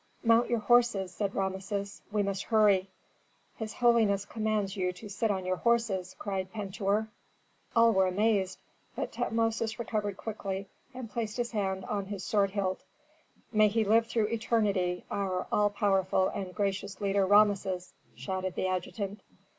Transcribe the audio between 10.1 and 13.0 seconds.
quickly, and placed his hand on his sword hilt.